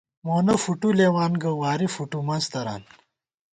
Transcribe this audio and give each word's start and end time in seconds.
مونہ 0.25 0.55
فُٹُولېوان 0.63 1.33
گہ 1.41 1.51
واری 1.61 1.87
فُٹُومنز 1.95 2.45
تران 2.51 2.81